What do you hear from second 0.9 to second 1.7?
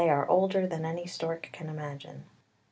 stork can